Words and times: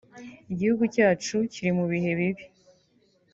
Igihugu 0.51 0.83
cyacu 0.95 1.35
kiri 1.51 1.71
mu 1.77 1.85
bihe 1.91 2.11
bibi 2.19 2.43